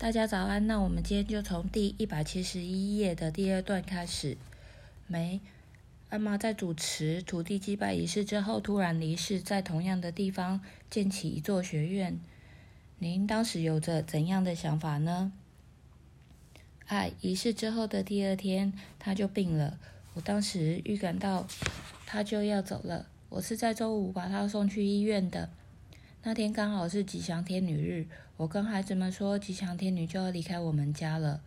[0.00, 4.38] 大家早安，那我们今天就从第一百七十一页的第二段开始。
[5.06, 5.42] 梅
[6.08, 12.18] 阿妈在主持土地祭拜仪式之后，突然离世，在同样的地方建起一座学院。
[12.98, 15.32] 您当时有着怎样的想法呢？
[16.86, 19.78] 爱仪式之后的第二天，他就病了。
[20.14, 21.46] 我当时预感到
[22.06, 25.50] 他就要走了，我是在周五把他送去医院的。
[26.22, 28.06] 那天刚好是吉祥天女日，
[28.40, 31.42] 我跟孩子们说，吉祥天女就要离开我们家了。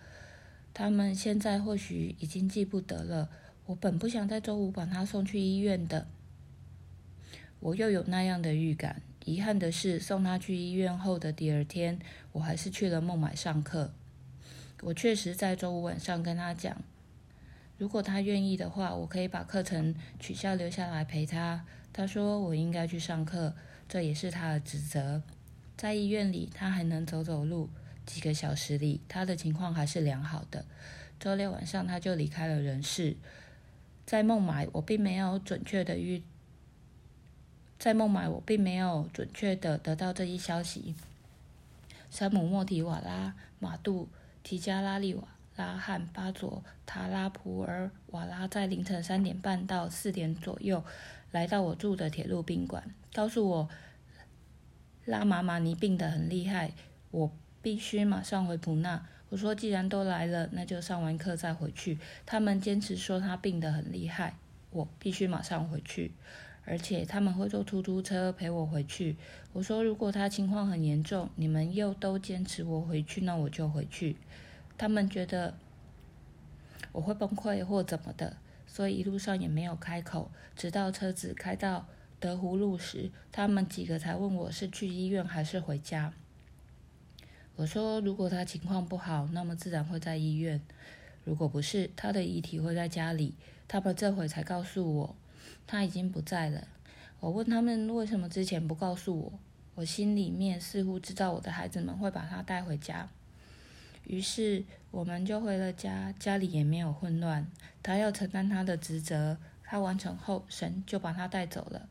[0.76, 3.32] 他们现在或许已经记不得了。
[3.66, 6.06] 我本不想在周五把她送去医院的，
[7.60, 9.02] 我又有那样的预感。
[9.26, 11.98] 遗憾的是，送她去医院后的第二天，
[12.32, 13.92] 我还是去了孟买上课。
[14.84, 16.80] 我确实在周五晚上跟她讲，
[17.80, 21.66] 如果他愿意的话，我可以把课程取消，留下来陪他。
[21.92, 23.56] 他说我应该去上课。
[23.90, 25.24] 这也是他的职责。
[25.76, 27.70] 在医院里，他还能走走路。
[28.06, 30.66] 几个小时里，他的情况还是良好的。
[31.20, 33.16] 周六晚上，他就离开了人世。
[34.06, 36.22] 在孟买，我并没有准确的预，
[37.80, 40.96] 在孟买，我并没有准确的得到这一消息。
[42.12, 44.10] 山姆莫提瓦拉、马杜、
[44.44, 45.24] 提加拉利瓦
[45.56, 50.84] 拉和巴佐塔拉普尔瓦拉在凌晨三点半到四点左右。
[51.32, 53.70] 来到我住的铁路宾馆，告诉我
[55.06, 56.72] 拉玛玛尼病得很厉害，
[57.12, 59.06] 我必须马上回普纳。
[59.30, 61.98] 我说既然都来了，那就上完课再回去。
[62.26, 64.36] 他们坚持说他病得很厉害，
[64.70, 66.12] 我必须马上回去，
[66.66, 69.18] 而且他们会坐出租车陪我回去。
[69.52, 74.18] 我说如果他情况很严重，你们又都坚持我回去，那我就回去。
[74.78, 75.56] 他们觉得
[76.92, 78.38] 我会崩溃或怎么的。
[78.66, 81.88] 所以一路上也没有开口，直到车子开到
[82.24, 86.14] 德湖路时，他们几个才问我是去医院还是回家。
[87.58, 90.58] 我说，如果他情况不好，那么自然会在医院；
[91.26, 93.36] 如果不是，他的遗体会在家里。
[93.68, 95.16] 他们这会才告诉我，
[95.68, 96.66] 他已经不在了。
[97.20, 99.34] 我问他们为什么之前不告诉我，
[99.76, 103.10] 我心里面似乎知道我的孩子们会把他带回家。
[104.06, 107.46] 于是我们就回了家，家里也没有混乱。
[107.82, 111.90] 他要承担他的职责，他完成后，神就把他带走了。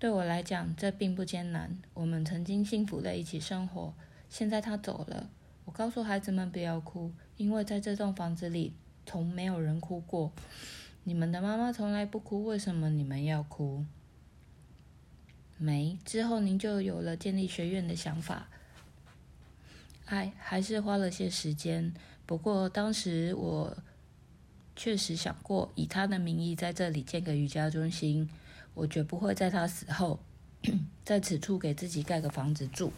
[0.00, 1.76] 对我来讲，这并不艰难。
[1.92, 3.92] 我们曾经幸福的一起生活。
[4.30, 5.28] 现在他走了，
[5.66, 8.72] 我告诉孩子们不要哭，因为在这栋房子里
[9.04, 10.32] 从没有人哭过。
[11.04, 13.84] 你们的妈妈从来不哭，为什么你们要哭？
[15.58, 15.98] 没。
[16.02, 18.48] 之后您就有了建立学院的想法。
[20.06, 21.92] 哎还是花了些时间，
[22.24, 23.76] 不过当时我
[24.74, 28.30] 确实想过以他的名义在这里建个瑜伽中心。
[28.80, 30.18] 我绝不会在他死后
[31.04, 32.90] 在此处给自己盖个房子住。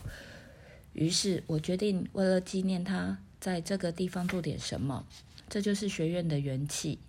[0.92, 5.04] 于是我决定为了纪念他，在这个地方做点什么。
[5.48, 7.00] 这就是学院的元气。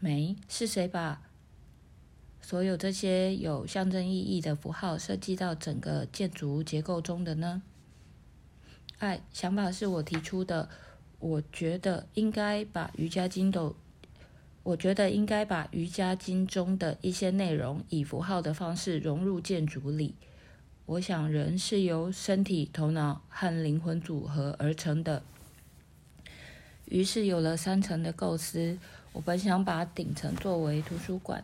[0.00, 1.22] 没是谁把
[2.42, 7.62] 所有这些有象征意义的符号设计到整个建筑结构中的呢？
[8.98, 10.68] 爱想法是我提出的，
[11.18, 13.72] 我觉得应该把瑜伽经的，
[14.68, 20.14] 我觉得应该把瑜伽经中的一些内容以符号的方式融入建筑里。
[20.84, 25.22] 我想人是由身体、头脑和灵魂组合而成的，
[26.84, 28.78] 于是有了三层的构思。
[29.14, 31.42] 我本想把顶层作为图书馆，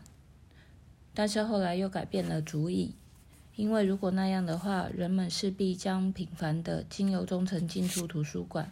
[1.15, 2.93] 但是后来又改变了主意。
[3.55, 8.69] 因为如果那样的话，人们势必将频繁的经由中层进出图书馆，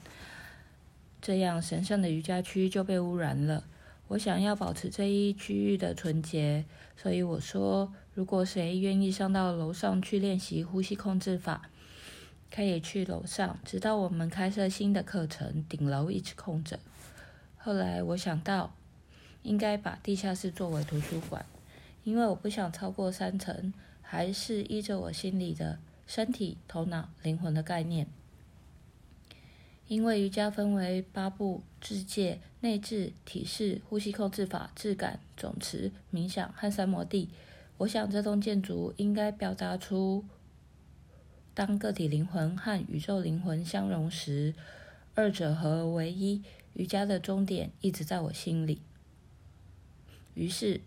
[1.19, 3.63] 这样神圣的瑜伽区就被污染了。
[4.07, 6.65] 我想要保持这一区域的纯洁，
[6.95, 11.69] 所以我说，如果谁愿意上到楼上去练习呼吸控制法，
[12.53, 16.79] 可以去楼上，直到我们开设新的课程，顶楼一直空着。
[17.57, 18.75] 后来我想到，
[19.41, 21.45] 应该把地下室作为图书馆，
[22.03, 23.73] 因为我不想超过三层。
[24.05, 28.05] 还是依着我心里的身体、头脑、灵魂的概念。
[29.93, 37.29] 因为瑜伽分为八步：智界、内置、体式、呼吸控制法、质感、总持、冥想和三摩地。
[37.77, 40.25] 我想这栋建筑应该表达出，
[41.53, 44.55] 当个体灵魂和宇宙灵魂相融时，
[45.13, 46.41] 二者合而为一。
[46.73, 48.81] 瑜伽的终点一直在我心里。
[50.33, 50.81] 于是。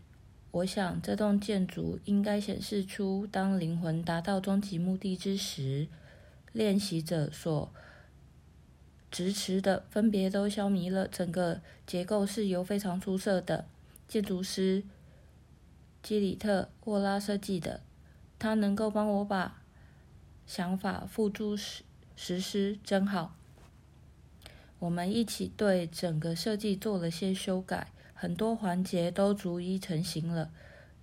[0.53, 5.87] 我想，这栋建筑应该显示出，当灵魂达到终极目的之时，
[6.53, 7.71] 练习者所
[9.11, 11.07] 直持的分别都消弭了。
[11.09, 13.67] 整个结构是由非常出色的
[14.07, 14.83] 建筑师
[16.03, 17.81] 基里特·沃拉设计的。
[18.39, 19.63] 他能够帮我把
[20.47, 21.83] 想法付诸实
[22.17, 23.35] 实施真好。
[24.79, 30.51] 我们一起对整个设计做了些修改，很多环节都逐一成型了。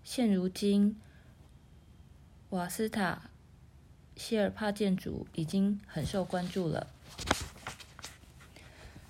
[0.03, 0.95] 现如今，
[2.51, 3.31] 瓦斯塔
[4.15, 6.85] 希尔帕建筑已经很受关注了。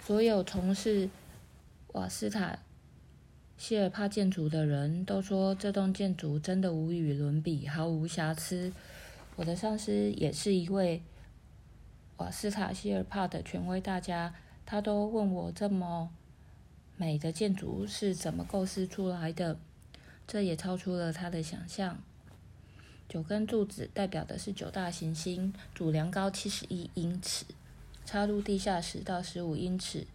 [0.06, 1.10] 所有从事
[1.94, 2.60] 瓦斯塔
[3.58, 8.74] 希尔帕建筑的人都说，这栋建筑真的无与伦比，毫无瑕疵。
[9.38, 11.02] 我的上司也是一位
[12.18, 14.36] 瓦斯塔希尔帕的权威大家。
[14.66, 16.12] 他都问我这么
[16.98, 19.58] 美的建筑是怎么构思出来的，
[20.28, 21.98] 这也超出了他的想象。
[23.08, 27.46] 九根柱子代表的是九大行星，主梁高七十一英尺，
[28.06, 30.08] 插入地下十到十五英尺，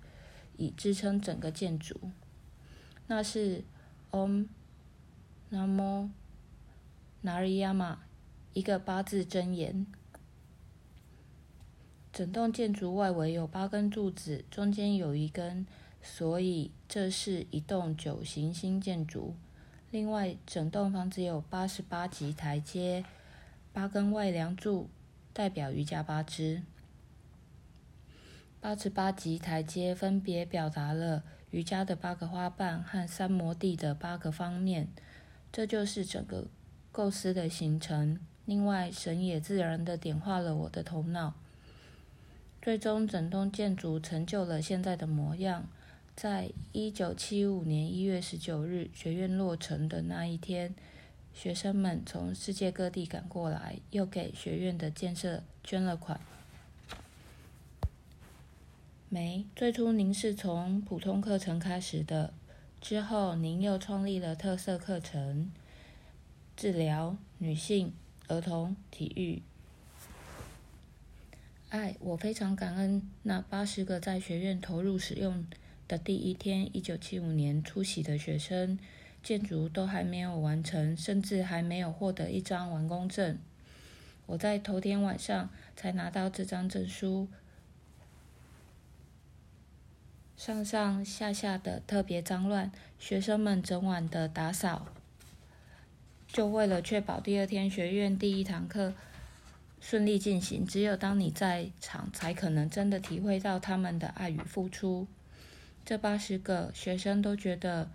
[0.57, 1.99] 以支撑整个建筑。
[3.07, 3.65] 那是
[4.11, 4.49] Om
[5.51, 6.11] Namo
[7.25, 7.97] Narayama
[8.53, 9.87] 一个八字真言。
[12.13, 15.67] 整栋建筑外围有八根柱子，中间有一根，
[16.03, 19.35] 所以这是一栋九行星建筑。
[19.91, 23.05] 另外，整栋房子有八十八级台阶，
[23.73, 24.91] 八根外梁柱
[25.33, 26.63] 代表瑜伽八支。
[28.61, 34.89] 八十八级台阶分别表达了瑜伽的八个花瓣和三摩地的八个方面。
[35.53, 36.49] 这就是整个
[36.91, 38.19] 构思的形成。
[38.45, 41.35] 另外，神也自然的点化了我的头脑。
[42.61, 45.69] 最终，整栋建筑成就了现在的模样。
[46.17, 50.75] 在一九七五年一月十九日学院落成的那一天，
[51.33, 56.21] 学生们从世界各地赶过来，又给学院的建设捐了款。
[59.11, 62.35] 没，最初您是从普通课程开始的，
[62.79, 65.51] 之后您又创立了特色课程：
[66.55, 67.95] 治疗、女性、
[68.27, 69.41] 儿童、体育。
[71.71, 75.47] 爱，我非常感恩那八十个在学院投入使用
[75.87, 78.79] 的第一天，一九七五年出席的学生。
[79.21, 83.37] 建筑都还没有完成，甚至还没有获得一张完工证。
[84.27, 87.27] 我在头天晚上才拿到这张证书，
[90.39, 94.87] 上上下下的特别脏乱，学生们整晚的打扫，
[96.29, 98.95] 就为了确保第二天学院第一堂课。
[99.81, 105.09] 顺利进行，只有当你在场，才可能真的体会到他们的爱与付出。
[105.85, 107.91] 这八十个学生都觉得，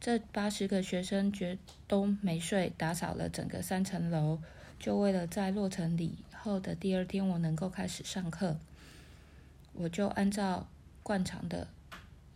[0.00, 4.38] 这八十个学生觉都没睡，打扫了整个三层楼，
[4.78, 8.56] 就为了在落成以后的第二天，我能够开始上课。
[9.74, 10.66] 我就按照
[11.02, 11.68] 惯常的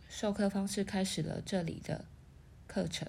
[0.09, 2.05] 授课方式开始了这里的
[2.67, 3.07] 课程。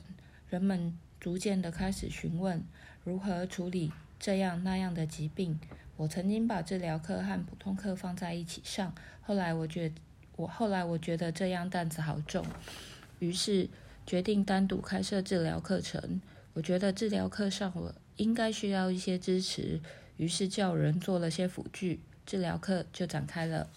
[0.49, 2.63] 人们逐渐的开始询问
[3.05, 3.93] 如何处理。
[4.19, 5.61] 这样那样的疾病，
[5.99, 8.95] 我曾经把治疗课和普通课放在一起上。
[9.21, 9.93] 后来我觉，
[10.37, 12.43] 我后来我觉得这样担子好重，
[13.19, 13.69] 于是
[14.07, 16.23] 决定单独开设治疗课程。
[16.55, 19.83] 我觉得治疗课上了应该需要一些支持，
[20.17, 23.69] 于是叫人做了些辅具，治疗课就展开了。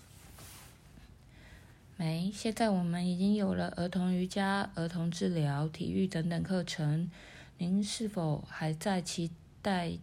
[2.01, 7.11] 没，现在我们已经有了儿童瑜伽、儿童治疗、体育等等课程。
[7.57, 9.31] 您是否还在期
[9.61, 9.97] 待？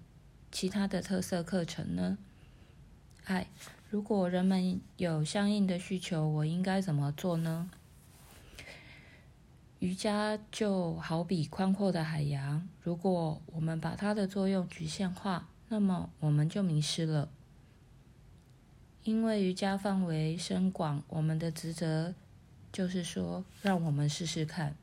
[0.52, 2.18] 其他的特色课程呢？
[3.24, 3.46] 爱，
[3.88, 7.70] 如果人们有相应的需求，我应该怎么做呢？
[9.78, 17.30] 瑜伽就好比宽阔的海洋，如果我们把它的作用局限化，那么我们就迷失了。
[19.06, 22.12] 因为瑜伽范围深广，我们的职责
[22.72, 24.74] 就是说，让我们试试看。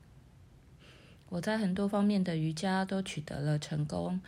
[1.27, 4.21] 我在很多方面的瑜伽都取得了成功。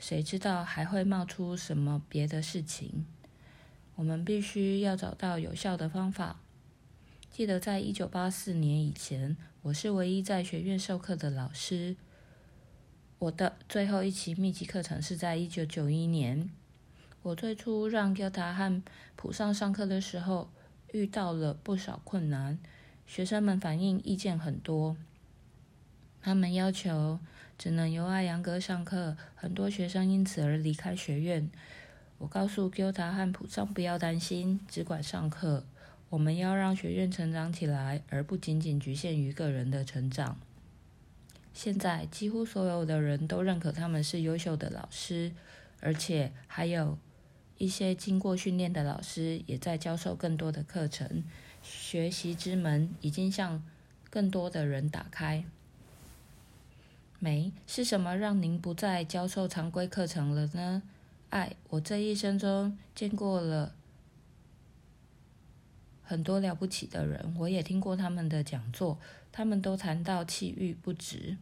[0.00, 3.04] 谁知道还会冒出什么别的事情？
[3.94, 6.40] 我们必须要找到有效的方法。
[7.30, 11.94] 记得在一九八四年以前，我是唯一在学院授课的老师。
[13.20, 16.50] 我的最后一期密集课程是在一九九一年。
[17.26, 18.82] 我最初让 g 塔和
[19.16, 20.48] 普上上课的时候，
[20.92, 22.56] 遇到了不少困难。
[23.04, 24.96] 学生们反映意见很多，
[26.22, 27.18] 他们要求。
[27.58, 31.50] 只能由艾扬哥上课，很多学生因此而离开学院。
[32.18, 35.64] 我告诉 Q 塔和普桑不要担心，只管上课。
[36.10, 40.36] 我们要让学院成长起来，而不仅仅局限于个人的成长。
[41.54, 45.32] 现在几乎所有的人都认可他们是优秀的老师，
[45.80, 46.98] 而且还有
[47.58, 51.24] 一些经过训练的老师也在教授更多的课程。
[51.62, 53.62] 学习之门已经向
[54.08, 55.44] 更多的人打开。
[57.18, 60.82] 没是什么让您不再教授常规课程了呢？
[61.30, 63.74] 爱，我这一生中见过了
[66.02, 68.98] 很多了不起的人，我也听过他们的讲座，
[69.32, 71.36] 他们都谈到气欲不止。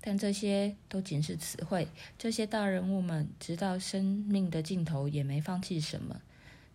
[0.00, 1.88] 但这些都仅是词汇。
[2.18, 6.20] 这些大人物们直到生命的尽头也没放弃什么，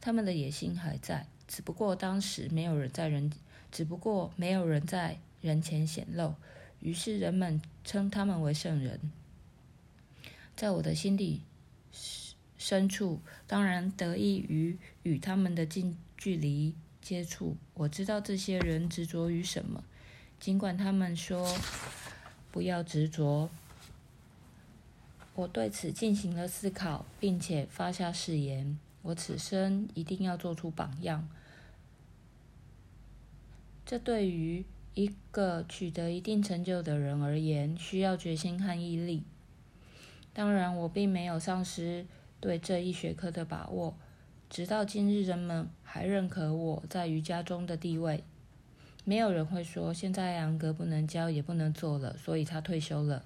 [0.01, 3.31] 他们的野心还在，只不过当时没有人在人，
[3.71, 6.35] 只不过没有人在人前显露，
[6.79, 8.99] 于是人们称他们为圣人。
[10.55, 11.41] 在我的心底
[12.57, 16.75] 深处，当然得益于与他们的近距离。
[17.01, 19.83] 接触，我知道这些人执着于什么，
[20.39, 21.53] 尽管他们说
[22.53, 23.49] 不要执着。
[25.33, 31.27] 我对此进行了思考，并且发下誓言：我此生一定要做出榜样。
[33.83, 39.23] 这对于一个取得一定成就的人而言，需要决心和毅力。
[40.31, 42.05] 当然，我并没有丧失
[42.39, 43.95] 对这一学科的把握。
[44.47, 48.23] 直到今日，人们还认可我在瑜伽中的地位。
[49.05, 53.25] 没有人会说现在杨格不能教也不能做了，所以他退休了。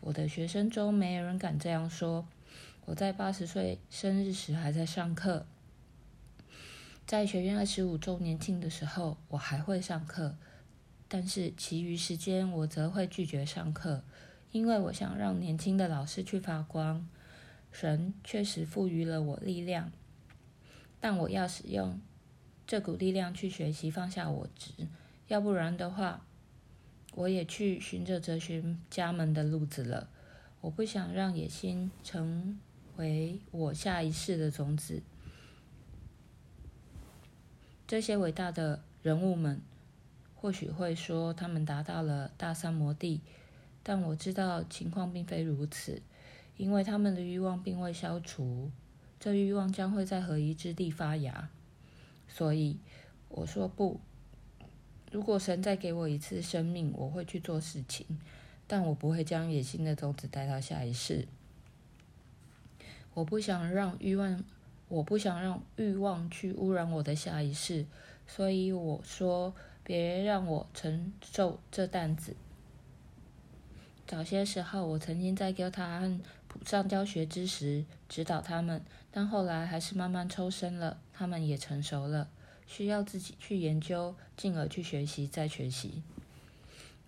[0.00, 2.26] 我的学生中没有人敢这样说。
[2.84, 5.44] 我在八十岁生日时还在上课，
[7.04, 10.36] 在学院二十五周年庆的时候我还会上课，
[11.08, 14.02] 但是其余时间我则会拒绝上课，
[14.52, 17.06] 因为我想让年轻的老师去发光。
[17.70, 19.92] 神确实赋予了我力量。
[21.00, 22.00] 但我要使用
[22.66, 24.72] 这股力量去学习放下我执，
[25.28, 26.22] 要不然的话，
[27.14, 30.08] 我也去循着哲学家们的路子了。
[30.62, 32.58] 我不想让野心成
[32.96, 35.02] 为我下一世的种子。
[37.86, 39.60] 这些伟大的人物们
[40.34, 43.20] 或许会说他们达到了大三摩地，
[43.82, 46.00] 但我知道情况并非如此，
[46.56, 48.70] 因为他们的欲望并未消除。
[49.20, 51.50] 这欲望将会在合一之地发芽，
[52.26, 52.78] 所以
[53.28, 54.00] 我说不。
[55.10, 58.06] 如果神再给我一次生命，我会去做事情，
[58.66, 61.26] 但我不会将野心的种子带到下一世。
[63.14, 64.44] 我不想让欲望，
[64.88, 67.86] 我不想让欲望去污染我的下一世，
[68.26, 72.36] 所以我说别让我承受这担子。
[74.06, 78.82] 早些时候，我曾经在给他和普上教学之时指导他们。
[79.10, 82.28] 但后来还是慢慢抽身了，他们也成熟了，
[82.68, 86.02] 需要自己去研究，进而去学习，再学习。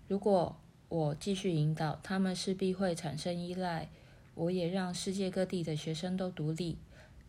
[0.09, 0.57] 如果
[0.88, 3.88] 我继续引导，他们势必会产生依赖。
[4.35, 6.79] 我也让世界各地的学生都独立，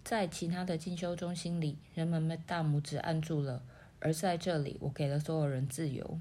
[0.03, 3.61] 在其他的进修中心里，人们被大拇指按住了，
[3.99, 6.19] 而在这里，我给了所有人自由。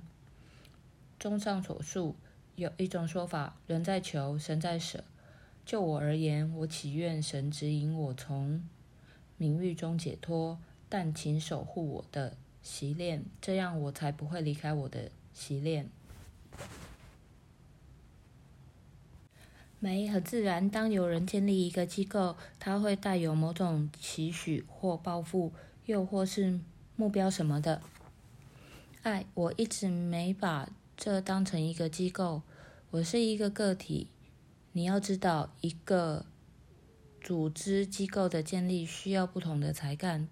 [1.20, 2.16] 综上所述，
[2.56, 5.04] 有一种说法：人在求，神在舍。
[5.64, 8.66] 就我而言，我祈愿神指引我从
[9.36, 10.58] 名誉中解脱，
[10.90, 15.88] 但请守护我的习练，这样我才不会离开我的习练。
[19.78, 25.54] 美很自然，当有人建立一个机构，他会带有某种期许或抱负，
[25.86, 26.60] 又或是
[26.96, 27.80] 目标什么的。
[29.02, 30.68] 爱，我一直没把
[30.98, 32.42] 这当成一个机构，
[32.90, 34.08] 我是一个个体。
[34.72, 36.26] 你要知道，一个
[37.22, 40.28] 组织机构的建立需要不同的才干，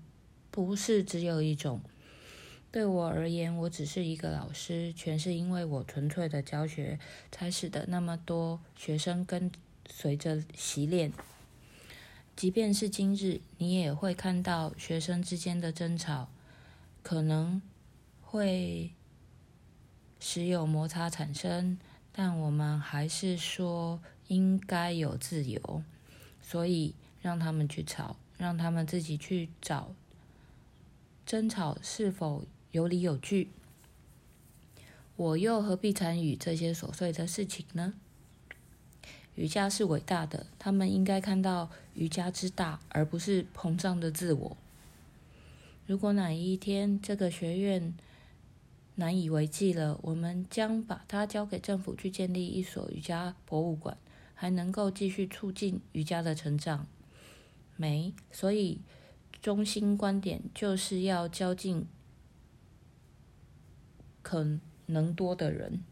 [0.66, 1.80] 不是只有一种。
[2.72, 6.98] 对我而言，我只是一个老师，全是因为我纯粹的教学，
[7.30, 9.52] 才使得那么多学生跟
[9.88, 11.12] 随着习练。
[12.34, 16.28] 即便是今日，你也会看到学生之间的争吵，
[17.04, 17.62] 可能
[18.20, 18.90] 会
[20.18, 21.78] 时有摩擦产生，
[22.12, 24.00] 但我们还是说。
[24.28, 25.82] 应该有自由，
[26.42, 29.94] 所以让他们去吵，让他们自己去找
[31.28, 33.50] 争吵是否有理有据。
[35.14, 37.92] 我又何必参与这些琐碎的事情呢？
[39.34, 44.56] 瑜伽是伟大的，他们应该看到瑜伽之大，而不是膨胀的自我。
[45.84, 47.94] 如果哪一天这个学院
[48.94, 53.98] 难以为继了，我们将把它交给政府去建立一所瑜伽博物馆。
[54.40, 56.86] 还能够继续促进瑜伽的成长，
[57.76, 58.80] 没，所以
[59.40, 61.86] 中心观点就是要教尽
[64.22, 65.84] 可能多的人。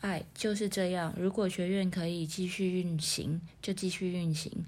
[0.00, 4.64] 爱就是这样，如果学院可以继续运行，就继续运行。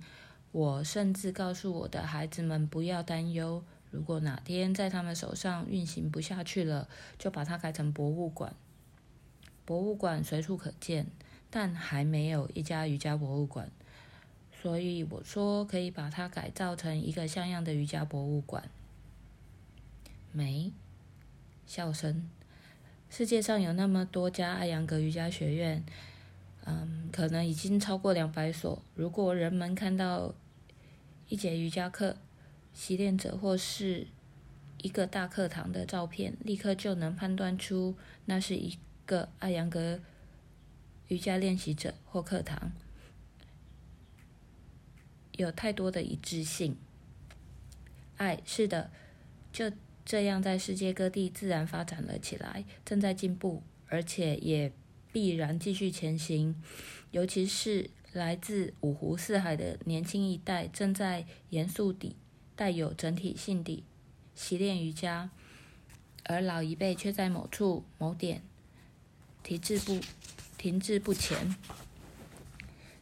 [0.51, 3.63] 我甚至告诉我的孩子们不要担忧，
[3.93, 8.53] 如果哪天在他们手上运行不下去了，就把它改成博物馆。
[9.65, 11.07] 博物馆随处可见，
[11.49, 13.71] 但还没有一家瑜伽博物馆。
[14.61, 18.69] 所以我说可以把它改造成一个像样的瑜伽博物馆。
[20.33, 20.71] 没，
[21.67, 22.29] 笑声。
[23.09, 25.83] 世界上有那么多家艾扬格瑜伽学院，
[26.65, 28.83] 嗯，可能已经超过两百所。
[28.95, 30.35] 如果人们看到
[31.29, 32.17] 一节瑜伽课、
[32.73, 34.07] 习练者或是
[34.83, 39.99] 一个大课堂的照片，立刻就能判断出那是一个艾扬格
[41.09, 42.71] 瑜伽练习者或课堂。
[45.41, 46.77] 有太多的一致性。
[48.17, 48.91] 爱，是的，
[49.53, 49.73] 就。
[50.03, 54.73] 这样，在世界各地自然发展了起来，正在进步，而且也
[55.13, 56.61] 必然继续前行。
[57.13, 62.17] 尤其是来自五湖四海的年轻一代，正在严肃地、
[62.57, 63.85] 带有整体性地
[64.35, 65.31] 习练瑜伽，
[66.25, 68.43] 而老一辈却在某处、某点
[69.45, 70.01] 停滞不
[70.59, 71.55] 停滞不前。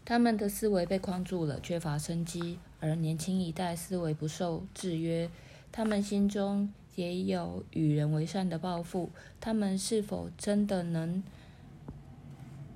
[0.09, 5.29] 他们的思维被框住了，缺乏生机；而年轻一代思维不受制约，
[5.71, 6.73] 他们心中。
[6.95, 11.23] 也有与人为善的抱负，他们是否真的能？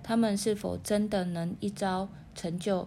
[0.03, 2.87] 他们是否真的能一朝成就？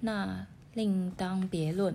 [0.00, 1.94] 那另当别论。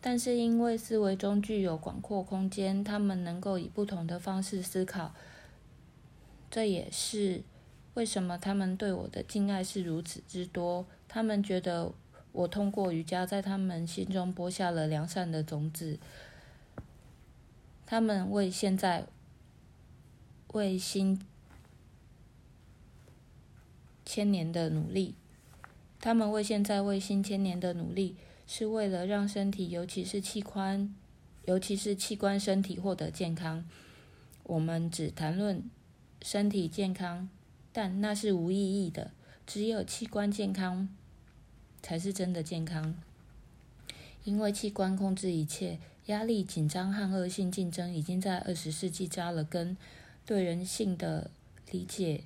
[0.00, 5.14] 但是因为思维中具有广阔空间，他们能够以不同的方式思考。
[6.50, 7.42] 这也是
[8.00, 10.86] 为什么他们对我的敬爱是如此之多。
[11.06, 11.92] 他们觉得
[12.32, 15.98] 我通过瑜伽在他们心中播下了良善的种子。
[17.84, 19.04] 他们为现在、
[20.54, 21.20] 为新
[24.06, 25.14] 千年的努力，
[26.00, 28.16] 他们为现在、为新千年的努力，
[28.46, 30.94] 是为了让身体，尤其是器官，
[31.44, 33.68] 尤其是器官身体获得健康。
[34.44, 35.62] 我们只谈论
[36.22, 37.28] 身体健康，
[37.72, 39.10] 但那是无意义的。
[39.46, 40.88] 只有器官健康，
[41.82, 42.94] 才是真的健康，
[44.24, 45.78] 因为器官控制一切。
[46.06, 49.76] 压力、紧张和恶性竞争已经在二十世纪扎了根，
[50.26, 51.30] 对人性的
[51.70, 52.24] 理解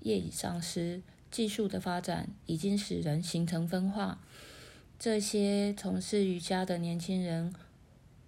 [0.00, 4.22] 业已丧失，技术的发展已经使人形成分化。
[4.98, 7.52] 这些从事瑜伽的年轻人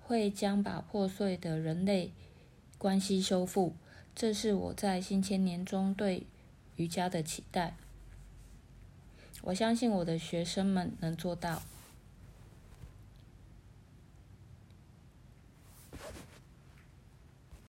[0.00, 2.12] 会将把破碎的人类
[2.76, 3.74] 关系修复，
[4.16, 6.26] 这是我在新千年中对
[6.76, 7.76] 瑜伽的期待。
[9.42, 11.60] 我相信我的学生们能做到。